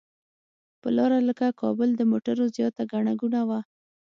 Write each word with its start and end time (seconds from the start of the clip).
پر 0.81 0.91
لاره 0.97 1.17
لکه 1.27 1.47
کابل 1.61 1.89
د 1.95 2.01
موټرو 2.11 2.45
زیاته 2.55 2.81
ګڼه 2.91 3.13
ګوڼه 3.21 3.41
وه. 3.49 3.59